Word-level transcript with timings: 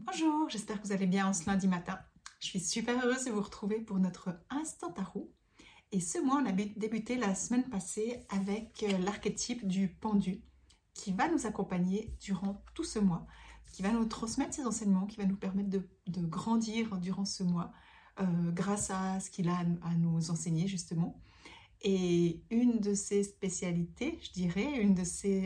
Bonjour, 0.00 0.48
j'espère 0.48 0.80
que 0.80 0.86
vous 0.86 0.92
allez 0.92 1.08
bien 1.08 1.26
en 1.26 1.32
ce 1.32 1.44
lundi 1.46 1.66
matin. 1.66 1.98
Je 2.38 2.46
suis 2.46 2.60
super 2.60 3.04
heureuse 3.04 3.24
de 3.24 3.32
vous 3.32 3.42
retrouver 3.42 3.80
pour 3.80 3.98
notre 3.98 4.30
Instant 4.48 4.92
Tarot. 4.92 5.34
Et 5.90 5.98
ce 5.98 6.18
mois, 6.24 6.40
on 6.40 6.46
a 6.46 6.52
débuté 6.52 7.16
la 7.16 7.34
semaine 7.34 7.68
passée 7.68 8.24
avec 8.28 8.84
euh, 8.84 8.96
l'archétype 8.98 9.66
du 9.66 9.88
pendu 9.88 10.44
qui 10.94 11.10
va 11.10 11.28
nous 11.28 11.46
accompagner 11.46 12.14
durant 12.20 12.62
tout 12.74 12.84
ce 12.84 13.00
mois, 13.00 13.26
qui 13.72 13.82
va 13.82 13.90
nous 13.90 14.04
transmettre 14.04 14.54
ses 14.54 14.66
enseignements, 14.66 15.06
qui 15.06 15.16
va 15.16 15.24
nous 15.24 15.36
permettre 15.36 15.70
de, 15.70 15.82
grandir 16.26 16.96
durant 16.98 17.24
ce 17.24 17.42
mois 17.42 17.72
euh, 18.20 18.52
grâce 18.52 18.90
à 18.90 19.18
ce 19.18 19.30
qu'il 19.30 19.48
a 19.48 19.58
à 19.82 19.94
nous 19.96 20.30
enseigner 20.30 20.68
justement. 20.68 21.20
Et 21.82 22.44
une 22.50 22.78
de 22.78 22.94
ses 22.94 23.24
spécialités, 23.24 24.20
je 24.22 24.30
dirais, 24.30 24.80
une 24.80 24.92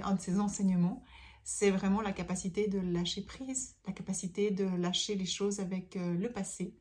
un 0.05 0.15
de 0.15 0.21
ses 0.21 0.39
enseignements, 0.39 1.03
c'est 1.45 1.71
vraiment 1.71 2.01
la 2.01 2.13
capacité 2.13 2.69
de 2.69 2.79
lâcher 2.79 3.23
prise, 3.23 3.77
la 3.87 3.93
capacité 3.93 4.51
de 4.51 4.65
lâcher 4.65 5.15
les 5.15 5.27
choses 5.27 5.61
avec 5.61 5.97
euh, 5.97 6.15
le 6.15 6.31
passé 6.31 6.77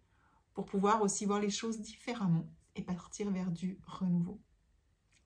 pour 0.54 0.66
pouvoir 0.66 1.02
aussi 1.02 1.26
voir 1.26 1.40
les 1.40 1.50
choses 1.50 1.80
différemment 1.80 2.46
et 2.76 2.82
partir 2.84 3.32
vers 3.32 3.50
du 3.50 3.80
renouveau. 3.86 4.40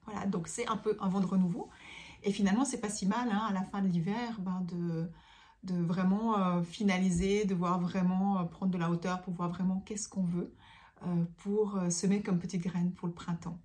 Voilà, 0.05 0.25
donc 0.27 0.47
c'est 0.47 0.67
un 0.67 0.77
peu 0.77 0.95
un 0.99 1.09
vent 1.09 1.19
de 1.19 1.25
renouveau. 1.25 1.69
Et 2.23 2.31
finalement, 2.31 2.65
c'est 2.65 2.79
pas 2.79 2.89
si 2.89 3.05
mal 3.05 3.29
hein, 3.29 3.45
à 3.49 3.53
la 3.53 3.63
fin 3.63 3.81
de 3.81 3.87
l'hiver 3.87 4.39
ben, 4.39 4.61
de, 4.61 5.09
vraiment 5.83 6.37
euh, 6.37 6.63
finaliser, 6.63 7.45
de 7.45 7.55
voir 7.55 7.79
vraiment 7.79 8.39
euh, 8.39 8.43
prendre 8.43 8.71
de 8.71 8.77
la 8.77 8.89
hauteur 8.89 9.21
pour 9.21 9.33
voir 9.33 9.49
vraiment 9.49 9.81
qu'est-ce 9.81 10.07
qu'on 10.09 10.23
veut 10.23 10.53
pour 11.37 11.77
semer 11.91 12.23
comme 12.23 12.39
petite 12.39 12.63
graine 12.63 12.91
pour 12.93 13.07
le 13.07 13.13
printemps. 13.13 13.59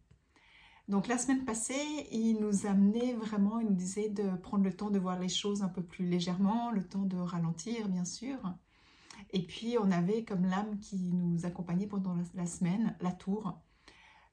Donc 0.91 1.07
la 1.07 1.19
semaine 1.19 1.45
passée, 1.45 2.09
il 2.11 2.41
nous 2.41 2.67
amenait 2.67 3.13
vraiment, 3.13 3.61
il 3.61 3.69
nous 3.69 3.77
disait 3.77 4.09
de 4.09 4.29
prendre 4.39 4.65
le 4.65 4.75
temps 4.75 4.91
de 4.91 4.99
voir 4.99 5.21
les 5.21 5.29
choses 5.29 5.63
un 5.63 5.69
peu 5.69 5.85
plus 5.85 6.05
légèrement, 6.05 6.73
le 6.73 6.83
temps 6.83 7.05
de 7.05 7.17
ralentir 7.17 7.89
bien 7.89 8.05
sûr. 8.05 8.39
Et 9.33 9.47
puis 9.47 9.77
on 9.79 9.93
avait 9.93 10.25
comme 10.25 10.47
l'âme 10.47 10.81
qui 10.81 10.97
nous 11.13 11.47
accompagnait 11.47 11.87
pendant 11.87 12.17
la 12.35 12.45
semaine, 12.45 12.97
la 13.01 13.13
tour. 13.13 13.57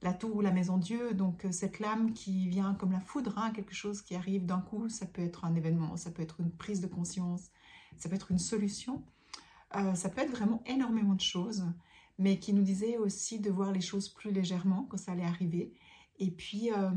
La 0.02 0.14
tour 0.14 0.36
ou 0.36 0.42
la 0.42 0.50
maison 0.50 0.80
Dieu, 0.80 1.14
donc 1.14 1.46
euh, 1.46 1.52
cette 1.52 1.80
lame 1.80 2.14
qui 2.14 2.48
vient 2.48 2.74
comme 2.74 2.92
la 2.92 3.00
foudre, 3.00 3.38
hein, 3.38 3.52
quelque 3.52 3.76
chose 3.76 4.02
qui 4.02 4.16
arrive 4.16 4.48
d'un 4.48 4.62
coup, 4.62 4.90
ça 4.90 5.06
peut 5.06 5.24
être 5.24 5.46
un 5.46 5.53
événement, 5.53 5.96
ça 5.96 6.09
peut 6.09 6.24
être 6.24 6.40
une 6.40 6.52
prise 6.52 6.81
de 6.81 6.88
conscience, 6.88 7.52
ça 7.98 8.09
peut 8.09 8.16
être 8.16 8.31
une 8.31 8.40
solution, 8.40 9.03
euh, 9.76 9.94
ça 9.94 10.09
peut 10.09 10.22
être 10.22 10.31
vraiment 10.31 10.64
énormément 10.66 11.14
de 11.14 11.22
choses, 11.22 11.66
mais 12.18 12.40
qui 12.40 12.53
nous 12.53 12.62
disait 12.64 12.98
aussi 12.98 13.40
de 13.40 13.52
voir 13.52 13.72
les 13.72 13.81
choses 13.81 14.09
plus 14.09 14.31
légèrement 14.31 14.88
quand 14.90 14.98
ça 14.98 15.12
allait 15.12 15.24
arriver 15.24 15.74
et 16.20 16.32
puis 16.32 16.72
euh, 16.72 16.90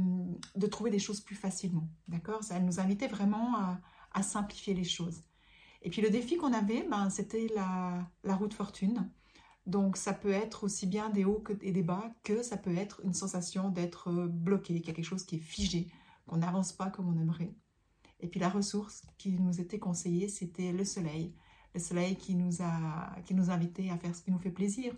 de 0.57 0.67
trouver 0.67 0.91
des 0.91 0.99
choses 0.99 1.21
plus 1.21 1.37
facilement. 1.37 1.89
D'accord? 2.09 2.43
Ça 2.43 2.59
nous 2.61 2.81
invitait 2.81 3.09
vraiment 3.09 3.57
à, 4.13 4.23
simplifier 4.23 4.75
les 4.75 4.85
choses. 4.85 5.23
Et 5.83 5.89
puis 5.89 6.03
le 6.03 6.11
défi 6.11 6.37
qu'on 6.37 6.53
avait, 6.53 6.87
ben, 6.89 7.09
c'était 7.11 7.47
la, 7.55 8.37
route 8.37 8.53
fortune. 8.53 9.11
Donc 9.67 9.97
ça 9.97 10.13
peut 10.13 10.33
être 10.33 10.65
aussi 10.65 10.87
bien 10.87 11.11
des 11.11 11.25
hauts 11.25 11.45
et 11.63 11.73
des 11.73 11.83
bas 11.83 12.13
que 12.25 12.43
ça 12.43 12.57
peut 12.57 12.75
être 12.75 13.01
une 13.05 13.15
sensation 13.15 13.71
d'être 13.71 14.09
euh, 14.09 14.27
bloqué, 14.27 14.81
quelque 14.83 15.03
chose 15.03 15.25
qui 15.25 15.37
est 15.37 15.41
figé, 15.41 15.89
qu'on 16.27 16.39
n'avance 16.39 16.73
pas 16.73 16.91
comme 16.91 17.09
on 17.09 17.19
aimerait. 17.19 17.55
Et 18.21 18.29
puis 18.29 18.41
la 18.41 18.49
ressource 18.49 19.03
qui 19.17 19.33
nous 19.33 19.61
était 19.61 19.79
conseillée, 19.79 20.29
c'était 20.29 20.73
le 20.73 20.85
soleil. 20.85 21.35
Le 21.75 21.81
soleil 21.81 22.17
qui 22.17 22.35
nous 22.35 22.63
a 22.63 23.15
qui 23.25 23.35
nous 23.35 23.51
invitait 23.51 23.91
à 23.91 23.97
faire 23.97 24.15
ce 24.15 24.23
qui 24.23 24.31
nous 24.31 24.39
fait 24.39 24.51
plaisir. 24.51 24.95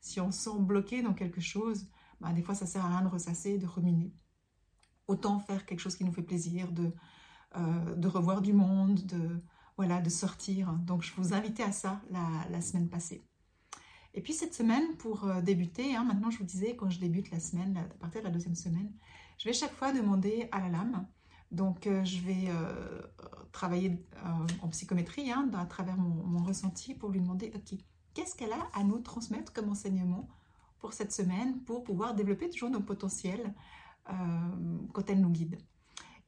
Si 0.00 0.20
on 0.20 0.30
sent 0.30 0.58
bloqué 0.58 1.02
dans 1.02 1.14
quelque 1.14 1.40
chose, 1.40 1.86
bah, 2.24 2.32
des 2.32 2.42
fois 2.42 2.54
ça 2.54 2.66
sert 2.66 2.84
à 2.84 2.88
rien 2.88 3.02
de 3.02 3.08
ressasser, 3.08 3.58
de 3.58 3.66
ruminer. 3.66 4.12
Autant 5.06 5.38
faire 5.40 5.66
quelque 5.66 5.80
chose 5.80 5.96
qui 5.96 6.04
nous 6.04 6.12
fait 6.12 6.22
plaisir, 6.22 6.72
de, 6.72 6.90
euh, 7.56 8.08
revoir 8.08 8.40
du 8.40 8.54
monde, 8.54 9.04
de, 9.04 10.08
sortir. 10.08 10.72
Donc 10.72 11.02
je 11.02 11.12
vous 11.16 11.34
invitais 11.34 11.62
à 11.62 11.72
ça 11.72 12.00
la, 12.10 12.60
semaine 12.62 12.88
passée. 12.88 13.26
Et 14.14 14.22
puis 14.22 14.32
cette 14.32 14.54
semaine, 14.54 14.96
pour 14.96 15.24
euh, 15.24 15.42
débuter, 15.42 15.94
hein, 15.94 16.04
maintenant 16.04 16.30
je 16.30 16.38
vous 16.38 16.44
disais, 16.44 16.76
quand 16.76 16.88
je 16.88 16.98
débute 16.98 17.30
la 17.30 17.40
semaine, 17.40 17.76
à 17.76 17.98
partir 17.98 18.22
de 18.22 18.26
la 18.26 18.32
deuxième 18.32 18.54
semaine, 18.54 18.90
je 19.36 19.48
vais 19.48 19.52
chaque 19.52 19.74
fois 19.74 19.92
demander 19.92 20.48
à 20.52 20.60
la 20.60 20.68
lame. 20.68 21.06
Donc 21.50 21.86
euh, 21.86 22.04
je 22.04 22.20
vais 22.20 22.48
travailler 23.52 24.02
en 24.62 24.68
psychométrie 24.68 25.30
hein, 25.30 25.50
à 25.54 25.66
travers 25.66 25.96
mon, 25.96 26.42
ressenti 26.42 26.94
pour 26.94 27.10
lui 27.10 27.20
demander, 27.20 27.52
ok, 27.54 27.78
qu'est-ce 28.14 28.34
qu'elle 28.34 28.52
a 28.52 28.68
à 28.72 28.82
nous 28.82 29.00
transmettre 29.00 29.52
comme 29.52 29.68
enseignement 29.68 30.28
pour 30.84 30.92
cette 30.92 31.12
semaine 31.12 31.60
pour 31.60 31.82
pouvoir 31.82 32.14
développer 32.14 32.50
toujours 32.50 32.68
nos 32.68 32.82
potentiels 32.82 33.54
euh, 34.10 34.12
quand 34.92 35.08
elle 35.08 35.22
nous 35.22 35.30
guide. 35.30 35.56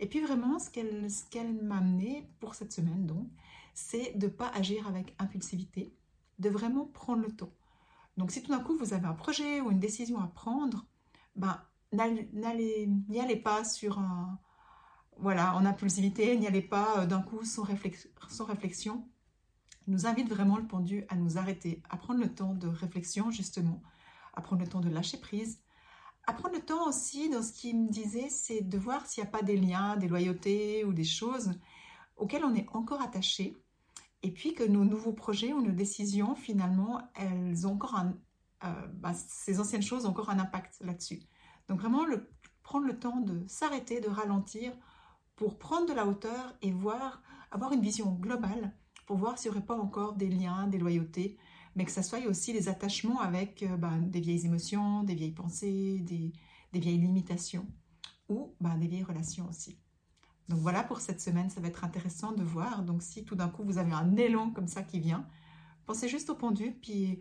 Et 0.00 0.06
puis 0.06 0.22
vraiment, 0.22 0.58
ce 0.58 0.70
qu'elle 0.70 1.62
m'a 1.62 1.76
amené 1.76 2.26
pour 2.40 2.54
cette 2.54 2.72
semaine, 2.72 3.04
donc, 3.04 3.28
c'est 3.74 4.16
de 4.16 4.28
ne 4.28 4.30
pas 4.32 4.48
agir 4.48 4.88
avec 4.88 5.14
impulsivité, 5.18 5.92
de 6.38 6.48
vraiment 6.48 6.86
prendre 6.86 7.20
le 7.20 7.30
temps. 7.30 7.52
Donc 8.16 8.30
si 8.30 8.42
tout 8.42 8.50
d'un 8.50 8.60
coup 8.60 8.78
vous 8.78 8.94
avez 8.94 9.04
un 9.04 9.12
projet 9.12 9.60
ou 9.60 9.70
une 9.70 9.78
décision 9.78 10.22
à 10.22 10.26
prendre, 10.28 10.86
ben, 11.34 11.60
n'y 11.92 13.20
allez 13.20 13.36
pas 13.36 13.62
sur 13.62 13.98
un, 13.98 14.38
voilà, 15.18 15.54
en 15.54 15.66
impulsivité, 15.66 16.34
n'y 16.38 16.46
allez 16.46 16.62
pas 16.62 17.00
euh, 17.00 17.06
d'un 17.06 17.20
coup 17.20 17.44
sans, 17.44 17.62
réflexion, 17.62 18.08
sans 18.30 18.46
réflexion. 18.46 19.06
nous 19.86 20.06
invite 20.06 20.30
vraiment 20.30 20.56
le 20.56 20.66
pendu 20.66 21.04
à 21.10 21.14
nous 21.14 21.36
arrêter, 21.36 21.82
à 21.90 21.98
prendre 21.98 22.20
le 22.20 22.34
temps 22.34 22.54
de 22.54 22.68
réflexion 22.68 23.30
justement, 23.30 23.82
à 24.36 24.42
prendre 24.42 24.62
le 24.62 24.68
temps 24.68 24.80
de 24.80 24.88
lâcher 24.88 25.18
prise, 25.18 25.60
à 26.26 26.32
prendre 26.32 26.54
le 26.54 26.60
temps 26.60 26.88
aussi, 26.88 27.30
dans 27.30 27.42
ce 27.42 27.52
qu'il 27.52 27.78
me 27.78 27.88
disait, 27.88 28.28
c'est 28.28 28.60
de 28.60 28.78
voir 28.78 29.06
s'il 29.06 29.22
n'y 29.22 29.28
a 29.28 29.30
pas 29.30 29.42
des 29.42 29.56
liens, 29.56 29.96
des 29.96 30.08
loyautés 30.08 30.84
ou 30.84 30.92
des 30.92 31.04
choses 31.04 31.52
auxquelles 32.16 32.44
on 32.44 32.54
est 32.54 32.66
encore 32.72 33.02
attaché, 33.02 33.56
et 34.22 34.30
puis 34.30 34.54
que 34.54 34.64
nos 34.64 34.84
nouveaux 34.84 35.12
projets 35.12 35.52
ou 35.52 35.62
nos 35.62 35.72
décisions, 35.72 36.34
finalement, 36.34 37.00
elles 37.14 37.66
ont 37.66 37.74
encore 37.74 37.94
un, 37.94 38.16
euh, 38.64 38.86
bah, 38.94 39.12
ces 39.14 39.60
anciennes 39.60 39.82
choses 39.82 40.06
ont 40.06 40.10
encore 40.10 40.30
un 40.30 40.38
impact 40.38 40.78
là-dessus. 40.80 41.22
Donc 41.68 41.80
vraiment, 41.80 42.04
prendre 42.62 42.86
le 42.86 42.98
temps 42.98 43.20
de 43.20 43.46
s'arrêter, 43.46 44.00
de 44.00 44.08
ralentir, 44.08 44.72
pour 45.36 45.58
prendre 45.58 45.86
de 45.86 45.92
la 45.92 46.06
hauteur 46.06 46.56
et 46.62 46.72
voir, 46.72 47.22
avoir 47.50 47.72
une 47.72 47.82
vision 47.82 48.10
globale, 48.12 48.74
pour 49.06 49.18
voir 49.18 49.38
s'il 49.38 49.50
n'y 49.50 49.58
aurait 49.58 49.66
pas 49.66 49.78
encore 49.78 50.14
des 50.14 50.28
liens, 50.28 50.66
des 50.66 50.78
loyautés, 50.78 51.36
mais 51.76 51.84
que 51.84 51.92
ça 51.92 52.02
soit 52.02 52.26
aussi 52.26 52.52
les 52.52 52.68
attachements 52.68 53.20
avec 53.20 53.62
euh, 53.62 53.76
ben, 53.76 53.98
des 53.98 54.20
vieilles 54.20 54.46
émotions, 54.46 55.04
des 55.04 55.14
vieilles 55.14 55.30
pensées, 55.32 56.00
des, 56.00 56.32
vieilles 56.72 56.98
limitations 56.98 57.66
ou 58.28 58.54
ben, 58.60 58.76
des 58.76 58.88
vieilles 58.88 59.04
relations 59.04 59.48
aussi. 59.48 59.78
Donc 60.48 60.58
voilà 60.60 60.82
pour 60.82 61.00
cette 61.00 61.20
semaine, 61.20 61.50
ça 61.50 61.60
va 61.60 61.68
être 61.68 61.84
intéressant 61.84 62.32
de 62.32 62.42
voir. 62.42 62.82
Donc 62.82 63.02
si 63.02 63.24
tout 63.24 63.34
d'un 63.34 63.48
coup 63.48 63.62
vous 63.62 63.78
avez 63.78 63.92
un 63.92 64.16
élan 64.16 64.50
comme 64.50 64.68
ça 64.68 64.82
qui 64.82 65.00
vient, 65.00 65.26
pensez 65.84 66.08
juste 66.08 66.30
au 66.30 66.34
pendu, 66.34 66.72
puis 66.80 67.20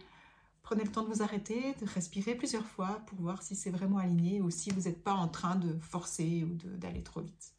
prenez 0.64 0.84
le 0.84 0.92
temps 0.92 1.04
de 1.04 1.14
vous 1.14 1.22
arrêter, 1.22 1.76
de 1.80 1.86
respirer 1.86 2.36
plusieurs 2.36 2.66
fois 2.66 3.02
pour 3.08 3.20
voir 3.20 3.44
si 3.44 3.56
c'est 3.56 3.70
vraiment 3.70 3.98
aligné 3.98 4.42
ou 4.42 4.50
si 4.50 4.72
vous 4.72 4.82
n'êtes 4.82 5.04
pas 5.04 5.14
en 5.14 5.28
train 5.28 5.56
de 5.56 5.78
forcer 5.80 6.44
ou 6.44 6.54
d'aller 6.78 7.04
trop 7.04 7.22
vite. 7.22 7.54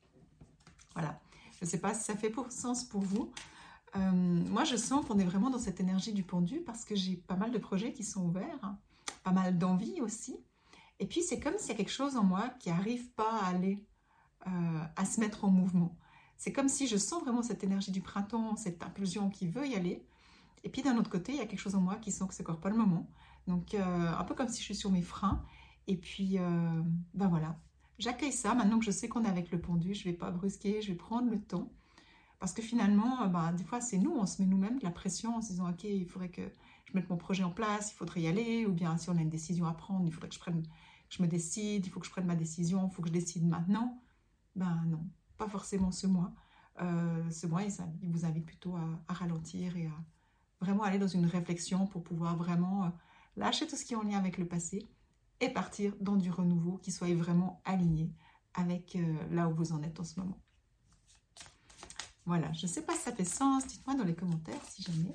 Voilà. 0.94 1.20
Je 1.58 1.64
ne 1.64 1.70
sais 1.70 1.78
pas 1.78 1.94
si 1.94 2.04
ça 2.04 2.16
fait 2.16 2.30
pour, 2.30 2.50
sens 2.52 2.84
pour 2.84 3.00
vous. 3.00 3.32
Euh, 3.96 4.10
moi, 4.12 4.64
je 4.64 4.76
sens 4.76 5.04
qu'on 5.06 5.18
est 5.18 5.24
vraiment 5.24 5.50
dans 5.50 5.58
cette 5.58 5.80
énergie 5.80 6.12
du 6.12 6.22
pendu 6.22 6.60
parce 6.60 6.84
que 6.84 6.94
j'ai 6.94 7.16
pas 7.16 7.36
mal 7.36 7.52
de 7.52 7.58
projets 7.58 7.92
qui 7.92 8.04
sont 8.04 8.24
ouverts, 8.26 8.74
pas 9.22 9.32
mal 9.32 9.58
d'envie 9.58 10.00
aussi. 10.00 10.36
Et 10.98 11.06
puis, 11.06 11.22
c'est 11.22 11.40
comme 11.40 11.58
s'il 11.58 11.70
y 11.70 11.72
a 11.72 11.76
quelque 11.76 11.90
chose 11.90 12.16
en 12.16 12.24
moi 12.24 12.48
qui 12.60 12.70
n'arrive 12.70 13.10
pas 13.12 13.40
à 13.40 13.46
aller, 13.46 13.84
euh, 14.46 14.84
à 14.96 15.04
se 15.04 15.20
mettre 15.20 15.44
en 15.44 15.50
mouvement. 15.50 15.96
C'est 16.36 16.52
comme 16.52 16.68
si 16.68 16.86
je 16.86 16.96
sens 16.96 17.22
vraiment 17.22 17.42
cette 17.42 17.64
énergie 17.64 17.90
du 17.90 18.02
printemps, 18.02 18.56
cette 18.56 18.82
impulsion 18.82 19.30
qui 19.30 19.48
veut 19.48 19.66
y 19.66 19.74
aller. 19.74 20.06
Et 20.64 20.68
puis, 20.68 20.82
d'un 20.82 20.96
autre 20.98 21.10
côté, 21.10 21.32
il 21.32 21.38
y 21.38 21.42
a 21.42 21.46
quelque 21.46 21.60
chose 21.60 21.74
en 21.74 21.80
moi 21.80 21.96
qui 21.96 22.12
sent 22.12 22.24
que 22.28 22.34
c'est 22.34 22.42
encore 22.42 22.60
pas 22.60 22.70
le 22.70 22.76
moment. 22.76 23.08
Donc, 23.46 23.74
euh, 23.74 24.14
un 24.18 24.24
peu 24.24 24.34
comme 24.34 24.48
si 24.48 24.58
je 24.58 24.64
suis 24.64 24.74
sur 24.74 24.90
mes 24.90 25.02
freins. 25.02 25.42
Et 25.86 25.96
puis, 25.96 26.36
ben 27.14 27.28
voilà. 27.28 27.56
J'accueille 28.00 28.32
ça. 28.32 28.54
Maintenant 28.54 28.80
que 28.80 28.84
je 28.84 28.90
sais 28.90 29.08
qu'on 29.08 29.24
est 29.24 29.28
avec 29.28 29.52
le 29.52 29.60
pendu, 29.60 29.94
je 29.94 30.00
ne 30.00 30.12
vais 30.12 30.18
pas 30.18 30.32
brusquer, 30.32 30.82
je 30.82 30.88
vais 30.88 30.96
prendre 30.96 31.30
le 31.30 31.40
temps. 31.40 31.70
Parce 32.38 32.52
que 32.52 32.62
finalement, 32.62 33.26
bah, 33.28 33.52
des 33.52 33.64
fois, 33.64 33.80
c'est 33.80 33.98
nous, 33.98 34.12
on 34.12 34.26
se 34.26 34.42
met 34.42 34.48
nous-mêmes 34.48 34.78
de 34.78 34.84
la 34.84 34.90
pression 34.90 35.36
en 35.36 35.42
se 35.42 35.48
disant, 35.48 35.70
OK, 35.70 35.84
il 35.84 36.06
faudrait 36.06 36.28
que 36.28 36.42
je 36.84 36.92
mette 36.94 37.08
mon 37.08 37.16
projet 37.16 37.42
en 37.42 37.50
place, 37.50 37.92
il 37.92 37.94
faudrait 37.94 38.20
y 38.22 38.28
aller, 38.28 38.66
ou 38.66 38.72
bien 38.72 38.96
si 38.98 39.08
on 39.10 39.16
a 39.16 39.20
une 39.20 39.30
décision 39.30 39.66
à 39.66 39.72
prendre, 39.72 40.06
il 40.06 40.12
faudrait 40.12 40.28
que 40.28 40.34
je, 40.34 40.40
prenne, 40.40 40.62
je 41.08 41.22
me 41.22 41.28
décide, 41.28 41.86
il 41.86 41.90
faut 41.90 42.00
que 42.00 42.06
je 42.06 42.10
prenne 42.10 42.26
ma 42.26 42.36
décision, 42.36 42.88
il 42.90 42.94
faut 42.94 43.02
que 43.02 43.08
je 43.08 43.12
décide 43.12 43.46
maintenant. 43.46 44.02
Ben 44.54 44.84
non, 44.86 45.08
pas 45.38 45.48
forcément 45.48 45.90
ce 45.90 46.06
mois. 46.06 46.32
Euh, 46.82 47.30
ce 47.30 47.46
mois, 47.46 47.62
il, 47.62 48.10
vous 48.10 48.26
invite 48.26 48.44
plutôt 48.44 48.76
à, 48.76 49.12
ralentir 49.12 49.76
et 49.76 49.86
à 49.86 50.04
vraiment 50.60 50.82
aller 50.82 50.98
dans 50.98 51.08
une 51.08 51.26
réflexion 51.26 51.86
pour 51.86 52.02
pouvoir 52.02 52.36
vraiment 52.36 52.84
euh, 52.84 52.88
lâcher 53.36 53.66
tout 53.66 53.76
ce 53.76 53.84
qui 53.84 53.94
est 53.94 53.96
en 53.96 54.02
lien 54.02 54.18
avec 54.18 54.36
le 54.36 54.46
passé 54.46 54.86
et 55.40 55.48
partir 55.48 55.94
dans 56.00 56.16
du 56.16 56.30
renouveau 56.30 56.78
qui 56.78 56.92
soit 56.92 57.12
vraiment 57.14 57.60
aligné 57.64 58.10
avec 58.54 58.96
là 59.30 59.50
où 59.50 59.54
vous 59.54 59.72
en 59.72 59.82
êtes 59.82 60.00
en 60.00 60.04
ce 60.04 60.18
moment. 60.18 60.38
Voilà, 62.26 62.52
je 62.52 62.66
ne 62.66 62.70
sais 62.70 62.82
pas 62.82 62.94
si 62.94 63.02
ça 63.02 63.12
fait 63.12 63.24
sens, 63.24 63.66
dites-moi 63.66 63.96
dans 63.96 64.04
les 64.04 64.14
commentaires 64.14 64.62
si 64.68 64.82
jamais. 64.82 65.14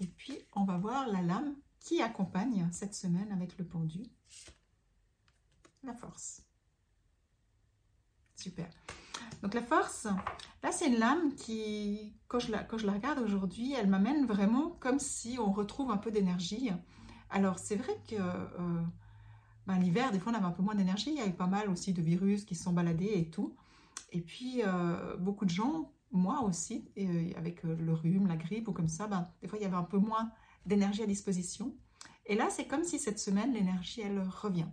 Et 0.00 0.06
puis, 0.06 0.38
on 0.54 0.64
va 0.64 0.76
voir 0.76 1.06
la 1.06 1.22
lame 1.22 1.54
qui 1.78 2.02
accompagne 2.02 2.68
cette 2.72 2.94
semaine 2.94 3.30
avec 3.32 3.56
le 3.58 3.64
pendu. 3.64 4.02
La 5.82 5.94
force. 5.94 6.42
Super. 8.34 8.68
Donc 9.42 9.54
la 9.54 9.62
force, 9.62 10.06
là 10.62 10.72
c'est 10.72 10.88
une 10.88 10.98
lame 10.98 11.34
qui, 11.34 12.14
quand 12.28 12.38
je 12.38 12.50
la, 12.50 12.66
regarde 12.92 13.18
aujourd'hui, 13.20 13.74
elle 13.74 13.88
m'amène 13.88 14.26
vraiment 14.26 14.70
comme 14.80 14.98
si 14.98 15.38
on 15.38 15.52
retrouve 15.52 15.90
un 15.90 15.96
peu 15.96 16.10
d'énergie. 16.10 16.70
Alors 17.30 17.58
c'est 17.58 17.76
vrai 17.76 17.96
que 18.08 18.16
euh, 18.16 18.82
ben, 19.66 19.78
l'hiver, 19.78 20.12
des 20.12 20.18
fois 20.18 20.32
on 20.32 20.34
avait 20.34 20.46
un 20.46 20.50
peu 20.50 20.62
moins 20.62 20.74
d'énergie, 20.74 21.10
il 21.10 21.16
y 21.16 21.20
a 21.20 21.26
eu 21.26 21.32
pas 21.32 21.46
mal 21.46 21.70
aussi 21.70 21.92
de 21.92 22.02
virus 22.02 22.44
qui 22.44 22.54
sont 22.54 22.72
baladés 22.72 23.12
et 23.14 23.30
tout. 23.30 23.56
Et 24.12 24.20
puis 24.20 24.62
euh, 24.64 25.16
beaucoup 25.16 25.44
de 25.44 25.50
gens, 25.50 25.92
moi 26.10 26.42
aussi, 26.42 26.90
et, 26.96 27.34
avec 27.36 27.62
le 27.62 27.92
rhume, 27.92 28.26
la 28.26 28.36
grippe 28.36 28.68
ou 28.68 28.72
comme 28.72 28.88
ça, 28.88 29.06
ben, 29.06 29.28
des 29.42 29.48
fois 29.48 29.58
il 29.58 29.62
y 29.62 29.66
avait 29.66 29.76
un 29.76 29.84
peu 29.84 29.98
moins 29.98 30.30
d'énergie 30.66 31.02
à 31.02 31.06
disposition. 31.06 31.74
Et 32.26 32.34
là 32.34 32.48
c'est 32.50 32.66
comme 32.66 32.84
si 32.84 32.98
cette 32.98 33.18
semaine 33.18 33.52
l'énergie 33.52 34.00
elle 34.00 34.20
revient. 34.20 34.68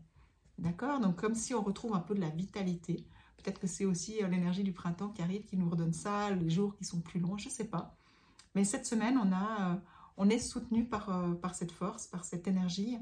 D'accord? 0.57 0.99
Donc 0.99 1.17
comme 1.17 1.35
si 1.35 1.53
on 1.53 1.61
retrouve 1.61 1.93
un 1.93 1.99
peu 1.99 2.15
de 2.15 2.21
la 2.21 2.29
vitalité. 2.29 3.05
Peut-être 3.37 3.59
que 3.59 3.67
c'est 3.67 3.85
aussi 3.85 4.23
euh, 4.23 4.27
l'énergie 4.27 4.63
du 4.63 4.73
printemps 4.73 5.09
qui 5.09 5.21
arrive, 5.21 5.45
qui 5.45 5.57
nous 5.57 5.69
redonne 5.69 5.93
ça, 5.93 6.31
les 6.31 6.49
jours 6.49 6.75
qui 6.75 6.83
sont 6.83 6.99
plus 6.99 7.19
longs, 7.19 7.37
je 7.37 7.47
ne 7.47 7.53
sais 7.53 7.67
pas. 7.67 7.95
Mais 8.55 8.63
cette 8.63 8.85
semaine, 8.85 9.17
on, 9.17 9.31
a, 9.31 9.73
euh, 9.73 9.75
on 10.17 10.29
est 10.29 10.39
soutenu 10.39 10.85
par, 10.85 11.09
euh, 11.09 11.33
par 11.35 11.55
cette 11.55 11.71
force, 11.71 12.07
par 12.07 12.25
cette 12.25 12.47
énergie. 12.47 12.97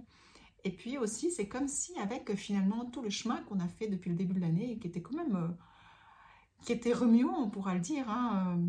Et 0.64 0.72
puis 0.72 0.98
aussi, 0.98 1.32
c'est 1.32 1.48
comme 1.48 1.68
si 1.68 1.98
avec 2.00 2.36
finalement 2.36 2.86
tout 2.86 3.02
le 3.02 3.10
chemin 3.10 3.42
qu'on 3.44 3.60
a 3.60 3.68
fait 3.68 3.88
depuis 3.88 4.10
le 4.10 4.16
début 4.16 4.34
de 4.34 4.42
l'année, 4.42 4.78
qui 4.78 4.88
était 4.88 5.02
quand 5.02 5.16
même... 5.16 5.56
qui 6.64 6.72
était 6.72 6.94
remuant, 6.94 7.38
on 7.38 7.50
pourra 7.50 7.74
le 7.74 7.80
dire. 7.80 8.10
Hein, 8.10 8.60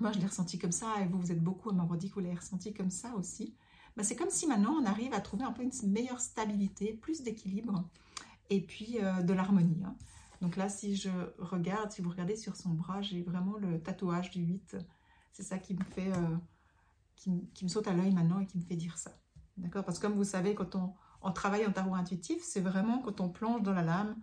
moi, 0.00 0.12
je 0.12 0.18
l'ai 0.18 0.26
ressenti 0.26 0.58
comme 0.58 0.72
ça, 0.72 1.00
et 1.00 1.06
vous, 1.06 1.18
vous 1.20 1.32
êtes 1.32 1.42
beaucoup 1.42 1.70
à 1.70 1.72
m'avoir 1.72 1.98
dit 1.98 2.08
que 2.08 2.14
vous 2.14 2.20
l'avez 2.20 2.34
ressenti 2.34 2.72
comme 2.74 2.90
ça 2.90 3.14
aussi. 3.14 3.54
Bah, 3.96 4.02
c'est 4.02 4.16
comme 4.16 4.30
si 4.30 4.46
maintenant, 4.46 4.72
on 4.72 4.84
arrive 4.86 5.12
à 5.12 5.20
trouver 5.20 5.44
un 5.44 5.52
peu 5.52 5.62
une 5.62 5.72
meilleure 5.90 6.20
stabilité, 6.20 6.94
plus 6.94 7.22
d'équilibre, 7.22 7.88
et 8.50 8.60
puis 8.60 8.98
de 9.22 9.32
l'harmonie. 9.32 9.82
Hein. 9.84 9.96
Donc 10.44 10.56
là, 10.56 10.68
si 10.68 10.94
je 10.94 11.08
regarde, 11.38 11.90
si 11.90 12.02
vous 12.02 12.10
regardez 12.10 12.36
sur 12.36 12.54
son 12.54 12.70
bras, 12.70 13.00
j'ai 13.00 13.22
vraiment 13.22 13.56
le 13.56 13.80
tatouage 13.80 14.30
du 14.30 14.42
8. 14.42 14.76
C'est 15.32 15.42
ça 15.42 15.58
qui 15.58 15.72
me 15.72 15.82
fait, 15.84 16.12
euh, 16.12 16.36
qui, 17.16 17.64
me 17.64 17.68
saute 17.68 17.88
à 17.88 17.94
l'œil 17.94 18.12
maintenant 18.12 18.40
et 18.40 18.46
qui 18.46 18.58
me 18.58 18.62
fait 18.62 18.76
dire 18.76 18.98
ça. 18.98 19.12
D'accord? 19.56 19.86
Parce 19.86 19.98
que 19.98 20.06
comme 20.06 20.16
vous 20.16 20.24
savez, 20.24 20.54
quand 20.54 20.74
on, 20.74 21.32
travaille 21.32 21.66
en 21.66 21.72
tarot 21.72 21.94
intuitif, 21.94 22.42
c'est 22.42 22.60
vraiment 22.60 22.98
quand 22.98 23.22
on 23.22 23.30
plonge 23.30 23.62
dans 23.62 23.72
la 23.72 23.80
lame 23.80 24.16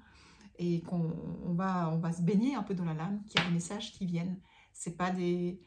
et 0.58 0.82
qu'on 0.82 1.14
va, 1.54 1.90
on 1.92 1.98
va 1.98 2.14
se 2.14 2.22
baigner 2.22 2.56
un 2.56 2.64
peu 2.64 2.74
dans 2.74 2.86
la 2.86 2.94
lame, 2.94 3.24
qu'il 3.26 3.40
y 3.40 3.44
a 3.44 3.48
des 3.48 3.54
messages 3.54 3.92
qui 3.94 4.06
viennent. 4.06 4.40
C'est 4.74 4.98
pas 4.98 5.12
des, 5.12 5.60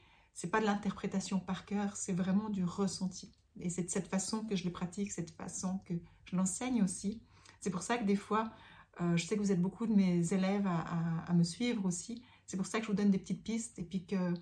pas 0.51 0.61
de 0.61 0.67
l'interprétation 0.67 1.41
par 1.41 1.65
cœur, 1.67 1.97
c'est 1.97 2.13
vraiment 2.13 2.49
du 2.49 2.65
ressenti. 2.65 3.33
Et 3.61 3.71
c'est 3.71 3.85
de 3.85 3.91
cette 3.91 4.09
façon 4.09 4.45
que 4.45 4.57
je 4.57 4.65
le 4.65 4.73
pratique, 4.73 5.13
cette 5.13 5.31
façon 5.31 5.79
que 5.87 5.95
je 6.25 6.37
l'enseigne 6.37 6.83
aussi. 6.83 7.23
C'est 7.61 7.71
pour 7.71 7.83
ça 7.83 7.99
que 7.99 8.05
des 8.05 8.17
fois, 8.17 8.53
euh, 9.01 9.17
je 9.17 9.25
sais 9.25 9.37
que 9.37 9.41
vous 9.41 9.53
êtes 9.53 9.63
beaucoup 9.63 9.87
de 9.87 9.93
mes 9.93 10.33
élèves 10.33 10.67
à, 10.67 11.33
me 11.33 11.45
suivre 11.45 11.87
aussi. 11.87 12.23
C'est 12.47 12.57
pour 12.57 12.67
ça 12.67 12.79
que 12.79 12.85
je 12.85 12.91
vous 12.91 12.97
donne 12.97 13.11
des 13.11 13.19
petites 13.19 13.43
pistes 13.43 13.79
et 13.79 13.83
puis 13.83 14.05
que, 14.05 14.35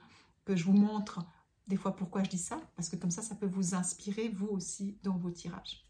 que 0.44 0.56
je 0.56 0.64
vous 0.64 0.72
montre 0.72 1.24
des 1.68 1.76
fois 1.76 1.94
pourquoi 1.94 2.22
je 2.22 2.30
dis 2.30 2.38
ça. 2.38 2.60
Parce 2.74 2.88
que 2.88 2.96
comme 2.96 3.10
ça, 3.10 3.22
ça 3.22 3.34
peut 3.34 3.46
vous 3.46 3.74
inspirer 3.74 4.28
vous 4.28 4.48
aussi 4.48 4.98
dans 5.02 5.16
vos 5.16 5.30
tirages. 5.30 5.86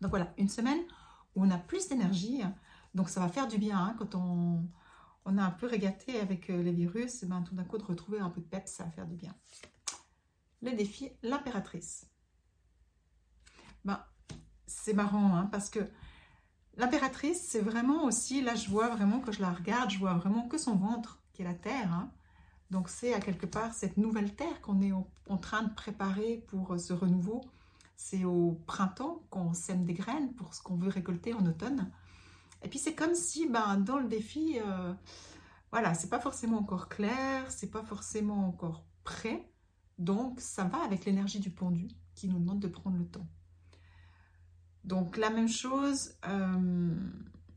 Donc 0.00 0.10
voilà, 0.10 0.32
une 0.36 0.48
semaine 0.48 0.80
où 1.34 1.44
on 1.44 1.50
a 1.50 1.58
plus 1.58 1.88
d'énergie. 1.88 2.42
Donc 2.94 3.08
ça 3.08 3.20
va 3.20 3.28
faire 3.28 3.48
du 3.48 3.58
bien 3.58 3.78
hein, 3.78 3.96
quand 3.98 4.14
on, 4.14 4.68
a 5.26 5.42
un 5.42 5.50
peu 5.50 5.66
régaté 5.66 6.20
avec 6.20 6.50
euh, 6.50 6.62
les 6.62 6.72
virus. 6.72 7.22
Et 7.22 7.26
ben, 7.26 7.42
tout 7.42 7.54
d'un 7.54 7.64
coup, 7.64 7.78
de 7.78 7.84
retrouver 7.84 8.20
un 8.20 8.30
peu 8.30 8.40
de 8.40 8.46
peps, 8.46 8.70
ça 8.70 8.84
va 8.84 8.90
faire 8.90 9.06
du 9.06 9.16
bien. 9.16 9.34
Le 10.62 10.72
défi, 10.72 11.10
l'impératrice. 11.22 12.06
Ben, 13.84 14.00
c'est 14.66 14.94
marrant 14.94 15.36
hein, 15.36 15.48
parce 15.50 15.70
que 15.70 15.80
L'impératrice, 16.76 17.40
c'est 17.40 17.60
vraiment 17.60 18.04
aussi, 18.04 18.42
là 18.42 18.54
je 18.56 18.68
vois 18.68 18.88
vraiment, 18.88 19.20
que 19.20 19.30
je 19.30 19.40
la 19.40 19.50
regarde, 19.50 19.90
je 19.90 19.98
vois 19.98 20.14
vraiment 20.14 20.48
que 20.48 20.58
son 20.58 20.74
ventre, 20.74 21.20
qui 21.32 21.42
est 21.42 21.44
la 21.44 21.54
terre. 21.54 21.92
Hein. 21.92 22.10
Donc 22.70 22.88
c'est 22.88 23.14
à 23.14 23.20
quelque 23.20 23.46
part 23.46 23.72
cette 23.74 23.96
nouvelle 23.96 24.34
terre 24.34 24.60
qu'on 24.60 24.80
est 24.80 24.92
en, 24.92 25.36
train 25.38 25.62
de 25.62 25.72
préparer 25.72 26.44
pour 26.48 26.72
euh, 26.72 26.78
ce 26.78 26.92
renouveau. 26.92 27.42
C'est 27.96 28.24
au 28.24 28.60
printemps 28.66 29.22
qu'on 29.30 29.54
sème 29.54 29.84
des 29.84 29.94
graines 29.94 30.34
pour 30.34 30.52
ce 30.54 30.62
qu'on 30.62 30.74
veut 30.74 30.88
récolter 30.88 31.32
en 31.32 31.46
automne. 31.46 31.92
Et 32.64 32.68
puis 32.68 32.78
c'est 32.78 32.94
comme 32.94 33.14
si 33.14 33.46
ben, 33.46 33.76
dans 33.76 33.98
le 33.98 34.08
défi, 34.08 34.58
euh, 34.58 34.92
voilà, 35.70 35.94
c'est 35.94 36.08
pas 36.08 36.18
forcément 36.18 36.58
encore 36.58 36.88
clair, 36.88 37.50
c'est 37.50 37.70
pas 37.70 37.82
forcément 37.82 38.48
encore 38.48 38.84
prêt. 39.04 39.48
Donc 39.98 40.40
ça 40.40 40.64
va 40.64 40.82
avec 40.82 41.04
l'énergie 41.04 41.40
du 41.40 41.50
pendu 41.50 41.88
qui 42.14 42.26
nous 42.26 42.38
demande 42.38 42.60
de 42.60 42.68
prendre 42.68 42.96
le 42.96 43.06
temps. 43.06 43.26
Donc 44.82 45.16
la 45.18 45.30
même 45.30 45.48
chose, 45.48 46.14
euh, 46.26 46.94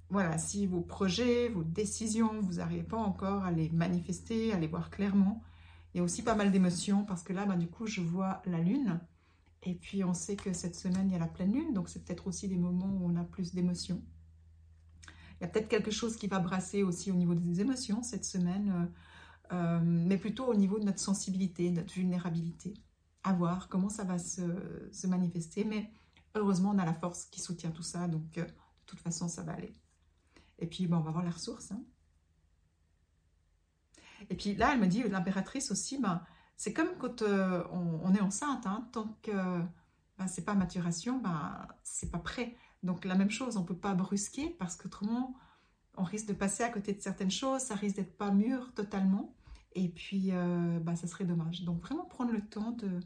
voilà, 0.10 0.38
si 0.38 0.68
vos 0.68 0.82
projets, 0.82 1.50
vos 1.50 1.64
décisions, 1.64 2.42
vous 2.42 2.56
n'arrivez 2.56 2.84
pas 2.84 2.98
encore 2.98 3.44
à 3.44 3.52
les 3.52 3.70
manifester, 3.70 4.54
à 4.54 4.60
les 4.60 4.68
voir 4.68 4.90
clairement, 4.90 5.42
il 5.94 5.98
y 5.98 6.02
a 6.02 6.04
aussi 6.04 6.22
pas 6.22 6.36
mal 6.36 6.52
d'émotions 6.52 7.06
parce 7.06 7.24
que 7.24 7.34
là, 7.34 7.46
bah, 7.46 7.56
du 7.56 7.68
coup, 7.68 7.88
je 7.88 8.02
vois 8.02 8.42
la 8.46 8.60
lune. 8.60 9.00
Et 9.64 9.74
puis 9.74 10.04
on 10.04 10.14
sait 10.14 10.36
que 10.36 10.54
cette 10.54 10.76
semaine, 10.76 11.10
il 11.10 11.14
y 11.14 11.16
a 11.16 11.20
la 11.20 11.28
pleine 11.28 11.54
lune, 11.54 11.74
donc 11.74 11.90
c'est 11.90 12.04
peut-être 12.04 12.28
aussi 12.28 12.48
des 12.48 12.58
moments 12.58 12.92
où 13.00 13.10
on 13.10 13.16
a 13.16 13.24
plus 13.24 13.54
d'émotions. 13.54 14.02
Il 15.40 15.44
y 15.44 15.46
a 15.46 15.48
peut-être 15.48 15.68
quelque 15.68 15.92
chose 15.92 16.16
qui 16.18 16.28
va 16.28 16.40
brasser 16.40 16.84
aussi 16.84 17.12
au 17.12 17.16
niveau 17.16 17.36
des 17.36 17.62
émotions 17.62 18.04
cette 18.04 18.26
semaine, 18.26 18.90
euh, 19.52 19.56
euh, 19.56 19.80
mais 19.84 20.18
plutôt 20.18 20.46
au 20.46 20.56
niveau 20.56 20.80
de 20.80 20.86
notre 20.86 21.00
sensibilité, 21.00 21.70
notre 21.72 21.94
vulnérabilité. 21.94 22.74
À 23.24 23.34
voir 23.34 23.68
comment 23.68 23.90
ça 23.90 24.04
va 24.04 24.18
se, 24.18 24.42
se 24.92 25.08
manifester. 25.08 25.66
Mais 25.66 25.92
Heureusement, 26.38 26.70
on 26.70 26.78
a 26.78 26.86
la 26.86 26.94
force 26.94 27.26
qui 27.26 27.42
soutient 27.42 27.72
tout 27.72 27.84
ça, 27.84 28.08
donc 28.08 28.38
euh, 28.38 28.44
de 28.44 28.52
toute 28.86 29.00
façon, 29.00 29.28
ça 29.28 29.42
va 29.42 29.54
aller. 29.54 29.74
Et 30.60 30.68
puis, 30.68 30.88
on 30.92 31.00
va 31.00 31.12
voir 31.12 31.24
la 31.24 31.32
ressource. 31.32 31.72
Hein. 31.72 31.82
Et 34.30 34.36
puis 34.36 34.56
là, 34.56 34.74
elle 34.74 34.80
me 34.80 34.88
dit, 34.88 35.04
l'impératrice 35.04 35.72
aussi, 35.72 36.00
ben, 36.00 36.22
c'est 36.56 36.74
comme 36.74 36.90
quand 37.00 37.24
on, 37.24 38.14
est 38.14 38.22
enceinte, 38.22 38.66
hein, 38.66 38.88
tant 38.92 39.18
que 39.22 39.32
ben, 40.18 40.28
c'est 40.28 40.44
pas 40.44 40.54
maturation, 40.54 41.20
ben, 41.20 41.68
c'est 41.84 42.12
pas 42.12 42.20
prêt. 42.20 42.56
Donc 42.88 43.04
la 43.04 43.16
même 43.16 43.30
chose, 43.30 43.58
on 43.58 43.66
peut 43.66 43.76
pas 43.76 43.94
brusquer 43.94 44.50
parce 44.50 44.78
qu'autrement, 44.78 45.36
on 45.98 46.04
risque 46.04 46.28
de 46.28 46.34
passer 46.34 46.64
à 46.64 46.70
côté 46.70 46.94
de 46.94 47.02
certaines 47.02 47.30
choses, 47.30 47.62
ça 47.62 47.76
risque 47.76 47.98
d'être 47.98 48.16
pas 48.16 48.32
mûr 48.32 48.74
totalement. 48.74 49.36
Et 49.74 49.90
puis, 49.90 50.32
euh, 50.32 50.80
ben, 50.80 50.96
ça 50.96 51.06
serait 51.06 51.26
dommage. 51.26 51.64
Donc 51.64 51.82
vraiment 51.82 52.06
prendre 52.06 52.32
le 52.32 52.40
temps 52.40 52.72
de, 52.72 53.02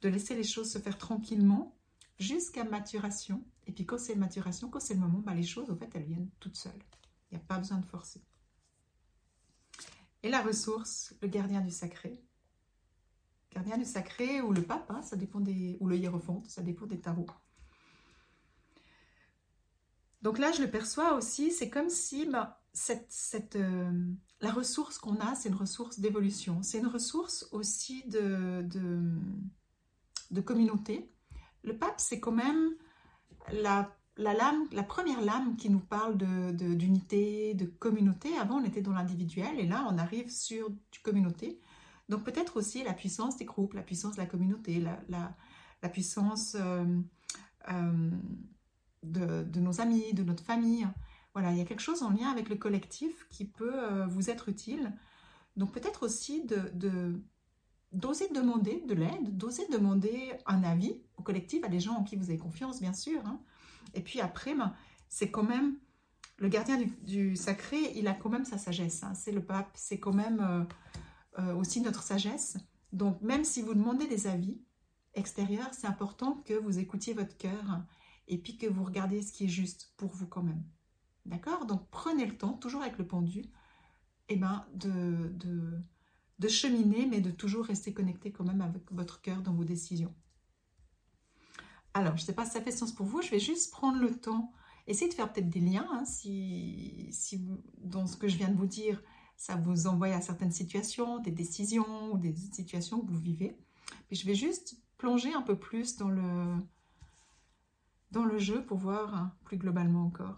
de 0.00 0.08
laisser 0.08 0.34
les 0.34 0.44
choses 0.44 0.72
se 0.72 0.78
faire 0.78 0.96
tranquillement 0.96 1.76
jusqu'à 2.18 2.64
maturation. 2.64 3.44
Et 3.66 3.72
puis 3.72 3.84
quand 3.84 3.98
c'est 3.98 4.14
maturation, 4.14 4.70
quand 4.70 4.80
c'est 4.80 4.94
le 4.94 5.00
moment, 5.00 5.18
bah, 5.18 5.34
les 5.34 5.42
choses, 5.42 5.70
en 5.70 5.76
fait, 5.76 5.90
elles 5.94 6.06
viennent 6.06 6.30
toutes 6.40 6.56
seules. 6.56 6.72
Il 7.30 7.36
n'y 7.36 7.42
a 7.42 7.44
pas 7.46 7.58
besoin 7.58 7.78
de 7.78 7.86
forcer. 7.86 8.22
Et 10.22 10.30
la 10.30 10.40
ressource, 10.40 11.14
le 11.20 11.28
gardien 11.28 11.60
du 11.60 11.70
sacré. 11.70 12.18
Gardien 13.52 13.76
du 13.76 13.84
sacré 13.84 14.40
ou 14.40 14.54
le 14.54 14.62
pape, 14.62 14.90
hein, 14.90 15.02
ça 15.02 15.16
dépend 15.16 15.40
des, 15.40 15.76
ou 15.80 15.86
le 15.86 15.98
hiérophante, 15.98 16.48
ça 16.48 16.62
dépend 16.62 16.86
des 16.86 16.98
tarots. 16.98 17.26
Donc 20.22 20.38
là, 20.38 20.52
je 20.52 20.62
le 20.62 20.70
perçois 20.70 21.14
aussi, 21.14 21.50
c'est 21.50 21.70
comme 21.70 21.88
si 21.88 22.26
bah, 22.26 22.60
euh, 23.56 23.90
la 24.40 24.52
ressource 24.52 24.98
qu'on 24.98 25.16
a, 25.16 25.34
c'est 25.34 25.48
une 25.48 25.54
ressource 25.54 25.98
d'évolution. 26.00 26.62
C'est 26.62 26.78
une 26.78 26.86
ressource 26.86 27.48
aussi 27.52 28.04
de, 28.08 28.64
communauté. 30.44 31.10
Le 31.64 31.76
pape, 31.76 31.98
c'est 31.98 32.20
quand 32.20 32.32
même 32.32 32.74
la, 33.52 33.90
première 34.86 35.20
lame 35.20 35.56
qui 35.56 35.70
nous 35.70 35.80
parle 35.80 36.16
d'unité, 36.54 37.54
de, 37.54 37.64
de, 37.64 37.70
communauté. 37.70 38.36
Avant, 38.36 38.56
on 38.56 38.64
était 38.64 38.82
dans 38.82 38.92
l'individuel 38.92 39.58
et 39.58 39.66
là, 39.66 39.86
on 39.90 39.98
arrive 39.98 40.30
sur 40.30 40.70
du 40.70 41.00
communauté. 41.02 41.60
Donc 42.10 42.24
peut-être 42.24 42.56
aussi 42.56 42.82
la 42.82 42.92
puissance 42.92 43.36
des 43.36 43.44
groupes, 43.44 43.72
la 43.72 43.82
puissance 43.82 44.16
de 44.16 44.20
la 44.20 44.26
communauté, 44.26 44.84
la, 45.08 45.88
puissance 45.88 46.56
euh, 46.58 46.84
euh, 47.70 48.10
de, 49.02 49.60
nos 49.60 49.80
amis, 49.80 50.12
de 50.14 50.22
notre 50.22 50.44
famille. 50.44 50.86
Voilà, 51.32 51.52
il 51.52 51.58
y 51.58 51.60
a 51.60 51.64
quelque 51.64 51.82
chose 51.82 52.02
en 52.02 52.10
lien 52.10 52.28
avec 52.30 52.48
le 52.48 52.56
collectif 52.56 53.26
qui 53.30 53.44
peut 53.44 53.72
euh, 53.74 54.06
vous 54.06 54.30
être 54.30 54.48
utile. 54.48 54.92
Donc 55.56 55.72
peut-être 55.72 56.04
aussi 56.04 56.44
d'oser 57.92 58.28
demander 58.28 58.82
de 58.86 58.94
l'aide, 58.94 59.36
d'oser 59.36 59.66
demander 59.68 60.32
un 60.46 60.62
avis 60.64 61.00
au 61.16 61.22
collectif, 61.22 61.64
à 61.64 61.68
des 61.68 61.80
gens 61.80 61.94
en 61.94 62.04
qui 62.04 62.16
vous 62.16 62.30
avez 62.30 62.38
confiance, 62.38 62.80
bien 62.80 62.92
sûr. 62.92 63.24
Hein. 63.26 63.40
Et 63.94 64.00
puis 64.00 64.20
après, 64.20 64.54
ben, 64.54 64.74
c'est 65.08 65.30
quand 65.30 65.42
même, 65.42 65.76
le 66.38 66.48
gardien 66.48 66.78
du, 67.02 67.36
sacré, 67.36 67.78
il 67.96 68.08
a 68.08 68.14
quand 68.14 68.30
même 68.30 68.44
sa 68.44 68.58
sagesse. 68.58 69.02
Hein. 69.02 69.14
C'est 69.14 69.32
le 69.32 69.44
pape, 69.44 69.70
c'est 69.74 69.98
quand 69.98 70.14
même 70.14 70.40
euh, 70.40 70.64
euh, 71.40 71.54
aussi 71.54 71.80
notre 71.80 72.02
sagesse. 72.02 72.56
Donc 72.92 73.20
même 73.22 73.44
si 73.44 73.62
vous 73.62 73.74
demandez 73.74 74.06
des 74.06 74.26
avis 74.26 74.60
extérieurs, 75.14 75.70
c'est 75.72 75.86
important 75.86 76.42
que 76.44 76.54
vous 76.54 76.78
écoutiez 76.78 77.14
votre 77.14 77.36
cœur 77.36 77.82
et 78.30 78.38
puis 78.38 78.56
que 78.56 78.66
vous 78.66 78.84
regardiez 78.84 79.20
ce 79.20 79.32
qui 79.32 79.44
est 79.44 79.48
juste 79.48 79.92
pour 79.98 80.10
vous 80.12 80.26
quand 80.26 80.42
même. 80.42 80.64
D'accord? 81.26 81.66
Donc 81.66 81.86
prenez 81.90 82.24
le 82.24 82.36
temps, 82.36 82.54
toujours 82.54 82.80
avec 82.80 82.96
le 82.96 83.06
pendu, 83.06 83.44
eh 84.28 84.36
ben, 84.36 84.64
de, 84.72 85.34
de 86.38 86.48
cheminer, 86.48 87.06
mais 87.06 87.20
de 87.20 87.30
toujours 87.30 87.66
rester 87.66 87.92
connecté 87.92 88.32
quand 88.32 88.44
même 88.44 88.62
avec 88.62 88.90
votre 88.90 89.20
cœur 89.20 89.42
dans 89.42 89.52
vos 89.52 89.64
décisions. 89.64 90.14
Alors, 91.92 92.16
je 92.16 92.22
ne 92.22 92.26
sais 92.26 92.32
pas 92.32 92.46
si 92.46 92.52
ça 92.52 92.62
fait 92.62 92.70
sens 92.70 92.92
pour 92.92 93.04
vous, 93.04 93.20
je 93.20 93.30
vais 93.30 93.40
juste 93.40 93.72
prendre 93.72 94.00
le 94.00 94.18
temps 94.18 94.52
Essayez 94.90 95.08
de 95.08 95.14
faire 95.14 95.32
peut-être 95.32 95.48
des 95.48 95.60
liens, 95.60 95.86
hein, 95.92 96.04
si, 96.04 97.08
si 97.12 97.40
dans 97.78 98.08
ce 98.08 98.16
que 98.16 98.26
je 98.26 98.36
viens 98.36 98.48
de 98.48 98.56
vous 98.56 98.66
dire, 98.66 99.00
ça 99.36 99.54
vous 99.54 99.86
envoie 99.86 100.08
à 100.08 100.20
certaines 100.20 100.50
situations, 100.50 101.18
des 101.20 101.30
décisions 101.30 102.12
ou 102.12 102.18
des 102.18 102.34
situations 102.34 103.00
que 103.00 103.06
vous 103.06 103.20
vivez. 103.20 103.56
Je 104.10 104.26
vais 104.26 104.34
juste 104.34 104.76
plonger 104.98 105.32
un 105.32 105.42
peu 105.42 105.56
plus 105.56 105.96
dans 105.96 106.08
le, 106.08 106.56
dans 108.10 108.24
le 108.24 108.38
jeu 108.38 108.64
pour 108.64 108.78
voir 108.78 109.14
hein, 109.14 109.32
plus 109.44 109.56
globalement 109.58 110.04
encore. 110.04 110.36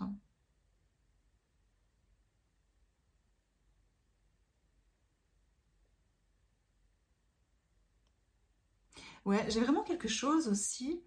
Ouais, 9.25 9.45
j'ai 9.51 9.61
vraiment 9.61 9.83
quelque 9.85 10.09
chose 10.09 10.49
aussi. 10.49 11.01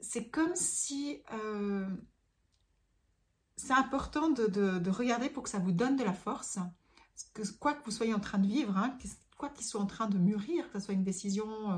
C'est 0.00 0.28
comme 0.28 0.54
si 0.54 1.22
euh, 1.32 1.88
c'est 3.56 3.72
important 3.72 4.30
de, 4.30 4.90
regarder 4.90 5.28
pour 5.28 5.42
que 5.42 5.48
ça 5.48 5.58
vous 5.58 5.72
donne 5.72 5.96
de 5.96 6.04
la 6.04 6.12
force. 6.12 6.58
Quoi 7.58 7.74
que 7.74 7.84
vous 7.84 7.90
soyez 7.90 8.14
en 8.14 8.20
train 8.20 8.38
de 8.38 8.46
vivre, 8.46 8.76
hein, 8.76 8.96
quoi 9.36 9.50
qu'il 9.50 9.66
soit 9.66 9.80
en 9.80 9.86
train 9.86 10.08
de 10.08 10.16
mûrir, 10.16 10.70
que 10.70 10.78
ce 10.78 10.86
soit 10.86 10.94
une 10.94 11.04
décision, 11.04 11.72
euh, 11.72 11.76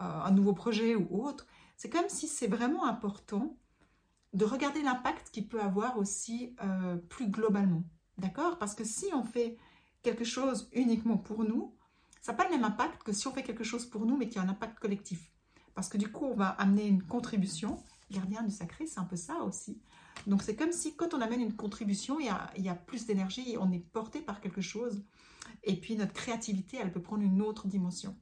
euh, 0.00 0.22
un 0.24 0.30
nouveau 0.30 0.54
projet 0.54 0.94
ou 0.94 1.26
autre, 1.26 1.46
c'est 1.82 1.90
comme 1.90 2.08
si 2.08 2.28
c'est 2.28 2.46
vraiment 2.46 2.86
important 2.86 3.58
de 4.34 4.44
regarder 4.44 4.82
l'impact 4.82 5.30
qu'il 5.32 5.48
peut 5.48 5.60
avoir 5.60 5.98
aussi 5.98 6.54
plus 7.08 7.28
globalement. 7.28 7.82
D'accord? 8.18 8.56
Parce 8.60 8.76
que 8.76 8.84
si 8.84 9.06
on 9.12 9.24
fait 9.24 9.56
quelque 10.02 10.22
chose 10.22 10.70
uniquement 10.74 11.16
pour 11.18 11.42
nous, 11.42 11.74
ça 12.20 12.30
n'a 12.30 12.38
pas 12.38 12.44
le 12.44 12.50
même 12.50 12.62
impact 12.62 13.02
que 13.02 13.12
si 13.12 13.26
on 13.26 13.32
fait 13.32 13.42
quelque 13.42 13.64
chose 13.64 13.84
pour 13.84 14.06
nous, 14.06 14.16
mais 14.16 14.28
qui 14.28 14.38
a 14.38 14.42
un 14.42 14.48
impact 14.48 14.78
collectif. 14.78 15.32
Parce 15.74 15.88
que 15.88 15.98
du 15.98 16.08
coup, 16.12 16.26
on 16.26 16.36
va 16.36 16.50
amener 16.50 16.86
une 16.86 17.02
contribution. 17.02 17.82
Gardien 18.12 18.44
du 18.44 18.52
sacré, 18.52 18.86
c'est 18.86 19.00
un 19.00 19.04
peu 19.04 19.16
ça 19.16 19.40
aussi. 19.42 19.82
Donc 20.28 20.44
c'est 20.44 20.54
comme 20.54 20.70
si 20.70 20.94
quand 20.94 21.14
on 21.14 21.20
amène 21.20 21.40
une 21.40 21.56
contribution, 21.56 22.20
il 22.20 22.26
y 22.26 22.28
a, 22.28 22.48
il 22.56 22.62
y 22.62 22.68
a 22.68 22.76
plus 22.76 23.06
d'énergie, 23.06 23.56
on 23.58 23.72
est 23.72 23.80
porté 23.80 24.20
par 24.20 24.40
quelque 24.40 24.60
chose. 24.60 25.04
Et 25.64 25.74
puis 25.80 25.96
notre 25.96 26.12
créativité, 26.12 26.76
elle 26.80 26.92
peut 26.92 27.02
prendre 27.02 27.24
une 27.24 27.42
autre 27.42 27.66
dimension. 27.66 28.16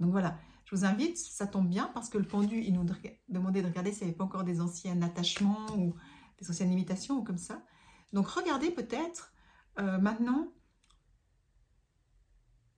Donc 0.00 0.10
voilà, 0.10 0.38
je 0.68 0.76
vous 0.76 0.84
invite, 0.84 1.16
ça 1.16 1.46
tombe 1.46 1.66
bien 1.66 1.90
parce 1.94 2.10
que 2.10 2.18
le 2.18 2.26
pendu, 2.26 2.60
il 2.60 2.74
nous 2.74 2.84
demandait 3.30 3.62
de 3.62 3.68
regarder 3.68 3.90
s'il 3.90 4.02
n'y 4.02 4.10
avait 4.10 4.18
pas 4.18 4.24
encore 4.24 4.44
des 4.44 4.60
anciens 4.60 5.00
attachements 5.00 5.66
ou 5.78 5.94
des 6.38 6.50
anciennes 6.50 6.68
limitations 6.68 7.16
ou 7.16 7.24
comme 7.24 7.38
ça. 7.38 7.64
Donc 8.12 8.28
regardez 8.28 8.70
peut-être 8.70 9.32
euh, 9.78 9.96
maintenant 9.96 10.52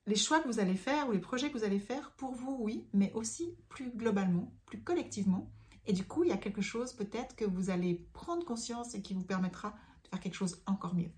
les 0.07 0.15
choix 0.15 0.39
que 0.39 0.47
vous 0.47 0.61
allez 0.61 0.75
faire 0.75 1.09
ou 1.09 1.11
les 1.11 1.19
projets 1.19 1.51
que 1.51 1.57
vous 1.57 1.65
allez 1.65 1.79
faire 1.79 2.11
pour 2.11 2.33
vous, 2.33 2.55
oui, 2.61 2.87
mais 2.93 3.11
aussi 3.11 3.57
plus 3.67 3.91
globalement, 3.91 4.55
plus 4.67 4.81
collectivement. 4.81 5.51
Et 5.85 5.91
du 5.91 6.05
coup, 6.05 6.23
il 6.23 6.29
y 6.29 6.33
a 6.33 6.37
quelque 6.37 6.61
chose 6.61 6.93
peut-être 6.93 7.35
que 7.35 7.43
vous 7.43 7.71
allez 7.71 8.07
prendre 8.13 8.45
conscience 8.45 8.95
et 8.95 9.01
qui 9.01 9.13
vous 9.13 9.25
permettra 9.25 9.71
de 10.03 10.07
faire 10.07 10.21
quelque 10.21 10.35
chose 10.35 10.63
encore 10.65 10.95
mieux. 10.95 11.11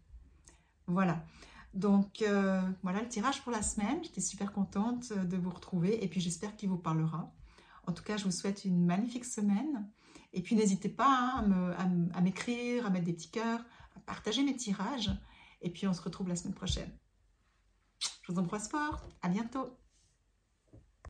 Voilà. 0.88 1.24
Donc 1.74 2.22
euh, 2.22 2.62
voilà 2.84 3.02
le 3.02 3.08
tirage 3.08 3.42
pour 3.42 3.52
la 3.52 3.62
semaine. 3.62 4.04
J'étais 4.04 4.22
super 4.22 4.52
contente 4.52 5.12
de 5.12 5.38
vous 5.38 5.50
retrouver 5.50 6.04
et 6.04 6.08
puis 6.08 6.22
j'espère 6.22 6.56
qu'il 6.56 6.70
vous 6.70 6.78
parlera. 6.78 7.34
En 7.88 7.92
tout 7.92 8.04
cas, 8.04 8.18
je 8.18 8.24
vous 8.26 8.32
souhaite 8.32 8.66
une 8.66 8.86
magnifique 8.86 9.26
semaine. 9.26 9.90
Et 10.34 10.42
puis 10.42 10.56
n'hésitez 10.56 10.90
pas 10.90 11.44
hein, 11.48 12.10
à 12.14 12.22
m'écrire, 12.22 12.86
à 12.86 12.90
mettre 12.90 13.06
des 13.06 13.14
petits 13.14 13.30
cœurs, 13.30 13.60
à 13.96 14.00
partager 14.00 14.44
mes 14.44 14.56
tirages. 14.56 15.12
Et 15.62 15.70
puis 15.70 15.88
on 15.88 15.94
se 15.94 16.02
retrouve 16.02 16.28
la 16.28 16.36
semaine 16.36 16.56
prochaine. 16.56 16.92
Je 18.00 18.32
vous 18.32 18.40
embrasse 18.40 18.70
fort. 18.70 19.08
À 19.22 19.30
bientôt. 19.30 19.78